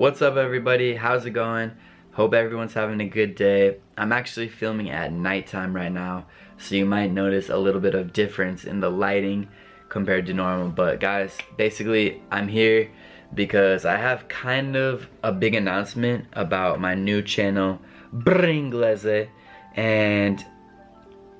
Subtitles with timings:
[0.00, 0.94] What's up everybody?
[0.94, 1.72] How's it going?
[2.12, 3.76] Hope everyone's having a good day.
[3.98, 6.24] I'm actually filming at nighttime right now,
[6.56, 9.48] so you might notice a little bit of difference in the lighting
[9.90, 10.70] compared to normal.
[10.70, 12.90] But guys, basically I'm here
[13.34, 17.78] because I have kind of a big announcement about my new channel,
[18.10, 19.28] Bringlese,
[19.76, 20.42] and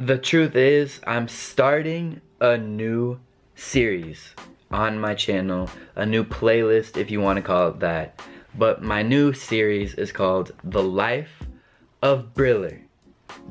[0.00, 3.20] the truth is I'm starting a new
[3.54, 4.34] series
[4.72, 8.20] on my channel, a new playlist if you want to call it that.
[8.58, 11.46] But my new series is called The Life
[12.02, 12.82] of Briller.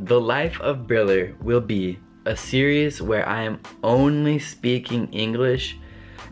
[0.04, 5.78] The Life of Briller will be a series where I am only speaking English.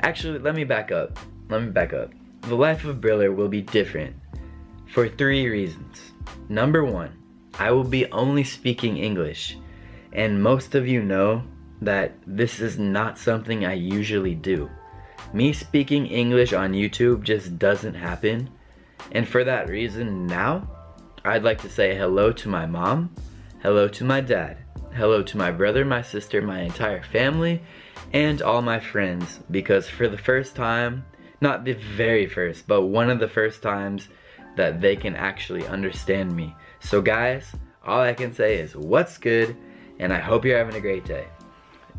[0.02, 1.18] Actually, let me back up.
[1.48, 2.12] Let me back up.
[2.42, 4.14] The Life of Briller will be different
[4.92, 6.12] for three reasons.
[6.50, 7.16] Number one,
[7.58, 9.58] I will be only speaking English.
[10.12, 11.44] And most of you know
[11.82, 14.70] that this is not something I usually do.
[15.32, 18.50] Me speaking English on YouTube just doesn't happen.
[19.12, 20.68] And for that reason, now,
[21.24, 23.14] I'd like to say hello to my mom,
[23.62, 24.58] hello to my dad,
[24.94, 27.62] hello to my brother, my sister, my entire family,
[28.14, 29.40] and all my friends.
[29.52, 31.06] Because for the first time,
[31.42, 34.08] not the very first, but one of the first times
[34.56, 36.56] that they can actually understand me.
[36.80, 37.52] So guys,
[37.86, 39.56] all I can say is what's good,
[40.00, 41.28] and I hope you're having a great day.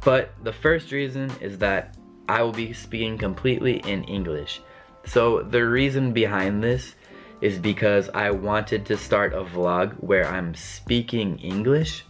[0.04, 1.96] But the first reason is that
[2.28, 4.60] I will be speaking completely in English.
[5.06, 6.94] So the reason behind this
[7.40, 12.04] is because I wanted to start a vlog where I'm speaking English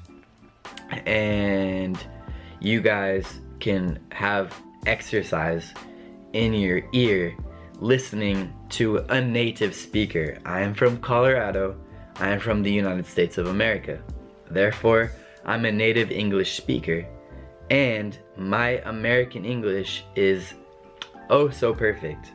[1.04, 1.98] and
[2.60, 4.54] you guys can have
[4.86, 5.74] exercise
[6.32, 7.36] in your ear
[7.80, 10.38] listening to a native speaker.
[10.44, 11.76] I am from Colorado.
[12.16, 14.02] I am from the United States of America.
[14.50, 15.12] Therefore,
[15.44, 17.06] I'm a native English speaker
[17.70, 20.54] and my American English is
[21.30, 22.32] oh so perfect.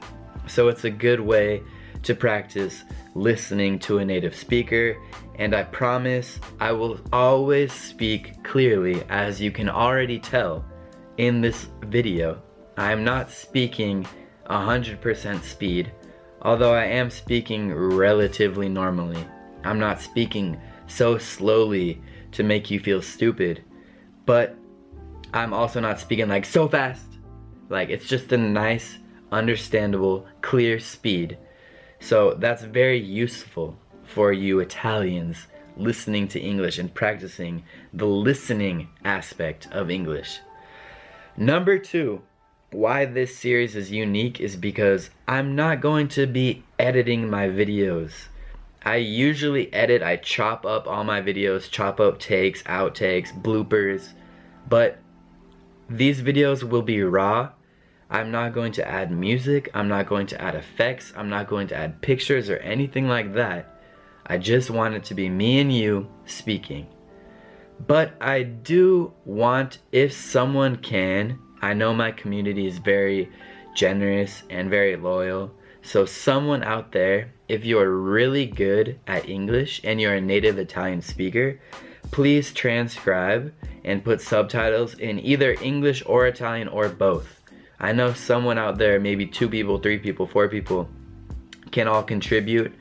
[0.51, 1.63] So it's a good way
[2.03, 2.83] to practice
[3.15, 4.97] listening to a native speaker
[5.35, 10.65] and I promise I will always speak clearly as you can already tell
[11.15, 12.41] in this video.
[12.75, 14.05] I am not speaking
[14.49, 15.93] 100% speed
[16.41, 19.25] although I am speaking relatively normally.
[19.63, 22.01] I'm not speaking so slowly
[22.33, 23.63] to make you feel stupid
[24.25, 24.57] but
[25.33, 27.07] I'm also not speaking like so fast.
[27.69, 28.97] Like it's just a nice,
[29.31, 31.37] understandable, clear speed.
[31.99, 35.47] So that's very useful for you Italians
[35.77, 40.39] listening to English and practicing the listening aspect of English.
[41.37, 42.21] Number two,
[42.71, 48.11] why this series is unique is because I'm not going to be editing my videos.
[48.83, 54.09] I usually edit, I chop up all my videos, chop up takes, outtakes, bloopers,
[54.67, 54.99] but
[55.89, 57.51] these videos will be raw.
[58.11, 59.71] I'm not going to add music.
[59.73, 61.13] I'm not going to add effects.
[61.15, 63.81] I'm not going to add pictures or anything like that.
[64.27, 66.87] I just want it to be me and you speaking.
[67.87, 73.31] But I do want, if someone can, I know my community is very
[73.75, 75.53] generous and very loyal.
[75.81, 80.59] So someone out there, if you are really good at English and you're a native
[80.59, 81.59] Italian speaker,
[82.11, 83.53] please transcribe
[83.85, 87.40] and put subtitles in either English or Italian or both.
[87.83, 90.87] I know someone out there, maybe two people, three people, four people,
[91.71, 92.71] can all contribute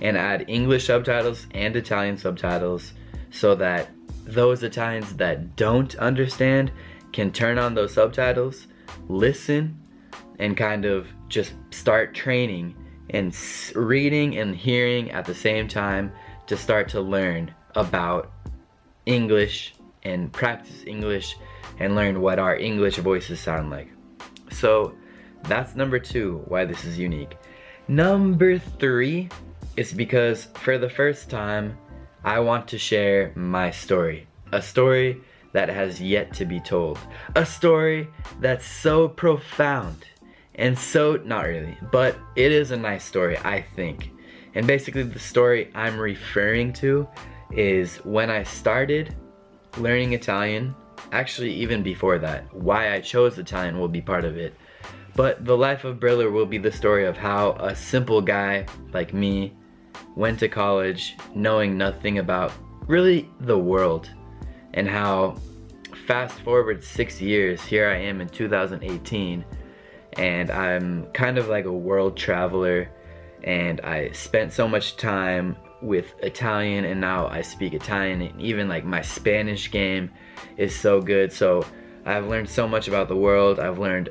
[0.00, 2.92] and add English subtitles and Italian subtitles
[3.32, 3.90] so that
[4.24, 6.70] those Italians that don't understand
[7.12, 8.68] can turn on those subtitles,
[9.08, 9.76] listen,
[10.38, 12.76] and kind of just start training
[13.10, 13.36] and
[13.74, 16.12] reading and hearing at the same time
[16.46, 18.30] to start to learn about
[19.04, 21.36] English and practice English
[21.80, 23.90] and learn what our English voices sound like.
[24.54, 24.94] So
[25.44, 27.36] that's number two, why this is unique.
[27.88, 29.28] Number three
[29.76, 31.76] is because for the first time,
[32.24, 34.26] I want to share my story.
[34.52, 35.20] A story
[35.52, 36.98] that has yet to be told.
[37.34, 38.08] A story
[38.40, 40.06] that's so profound
[40.56, 44.10] and so, not really, but it is a nice story, I think.
[44.54, 47.08] And basically the story I'm referring to
[47.50, 49.14] is when I started
[49.78, 50.74] learning Italian,
[51.12, 54.54] actually even before that, why I chose Italian will be part of it.
[55.16, 59.14] But the life of Briller will be the story of how a simple guy like
[59.14, 59.52] me
[60.16, 62.52] went to college knowing nothing about
[62.86, 64.10] really the world
[64.74, 65.36] and how
[66.06, 69.44] fast forward six years, here I am in 2018
[70.16, 72.90] and I'm kind of like a world traveler
[73.44, 78.68] and I spent so much time with Italian and now I speak Italian and even
[78.68, 80.10] like my Spanish game
[80.56, 81.64] is so good so
[82.06, 84.10] I've learned so much about the world I've learned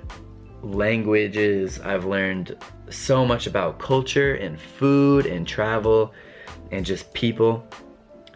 [0.63, 1.79] languages.
[1.81, 2.57] I've learned
[2.89, 6.13] so much about culture and food and travel
[6.71, 7.67] and just people.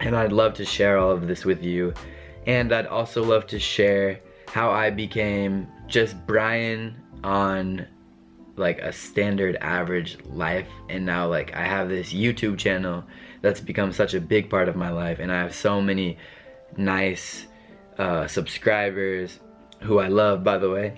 [0.00, 1.94] And I'd love to share all of this with you.
[2.46, 7.86] And I'd also love to share how I became just Brian on
[8.58, 13.04] like a standard average life and now like I have this YouTube channel
[13.40, 16.18] that's become such a big part of my life and I have so many
[16.76, 17.46] nice
[17.98, 19.38] uh, subscribers
[19.80, 20.96] who I love by the way.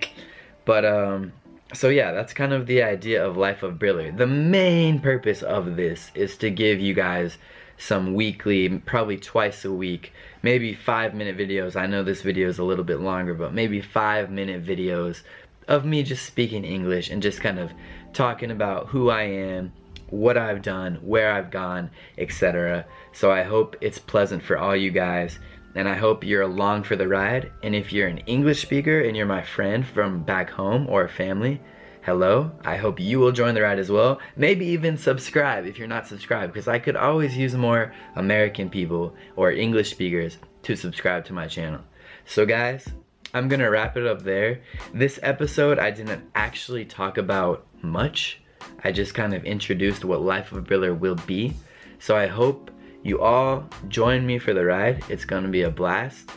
[0.65, 1.33] But um
[1.73, 4.17] so yeah that's kind of the idea of life of Briller.
[4.17, 7.39] The main purpose of this is to give you guys
[7.79, 10.13] some weekly probably twice a week
[10.43, 11.77] maybe five minute videos.
[11.77, 15.23] I know this video is a little bit longer but maybe five minute videos
[15.69, 17.73] of me just speaking English and just kind of
[18.13, 19.73] talking about who I am,
[20.09, 22.85] what I've done, where I've gone, etc.
[23.13, 25.39] So I hope it's pleasant for all you guys
[25.75, 27.53] and I hope you're along for the ride.
[27.63, 31.61] And if you're an English speaker and you're my friend from back home or family,
[32.03, 32.51] hello.
[32.65, 34.21] I hope you will join the ride as well.
[34.37, 39.15] Maybe even subscribe if you're not subscribed because I could always use more American people
[39.37, 41.83] or English speakers to subscribe to my channel.
[42.25, 42.89] So guys,
[43.33, 44.61] I'm gonna wrap it up there.
[44.93, 48.41] This episode, I didn't actually talk about much.
[48.83, 51.55] I just kind of introduced what Life of a Briller will be.
[51.99, 52.71] So I hope
[53.03, 55.05] you all join me for the ride.
[55.09, 56.31] It's gonna be a blast.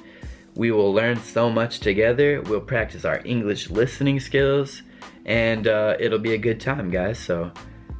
[0.55, 2.41] We will learn so much together.
[2.41, 4.83] We'll practice our English listening skills
[5.25, 7.17] and uh, it'll be a good time, guys.
[7.17, 7.51] So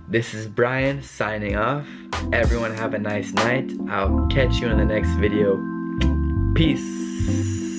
[0.08, 1.88] this is Brian signing off.
[2.32, 3.72] Everyone have a nice night.
[3.90, 5.60] I'll catch you in the next video.
[6.54, 7.73] Peace.